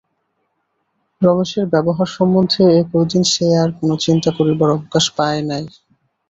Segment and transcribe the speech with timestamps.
[1.21, 5.63] রমেশের ব্যবহার সম্বন্ধে এ কয়দিন সে আর-কোনো চিন্তা করিবার অবকাশ পায় নাই।